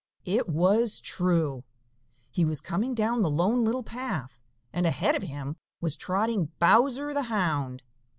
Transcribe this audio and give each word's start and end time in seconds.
It 0.25 0.49
was 0.49 0.99
true. 0.99 1.63
He 2.31 2.43
was 2.43 2.59
coming 2.59 2.95
down 2.95 3.21
the 3.21 3.29
Lone 3.29 3.63
Little 3.63 3.83
Path, 3.83 4.41
and 4.73 4.87
ahead 4.87 5.13
of 5.15 5.21
him 5.21 5.57
was 5.79 5.95
trotting 5.95 6.51
Bowser 6.57 7.13
the 7.13 7.21
Hound. 7.29 7.83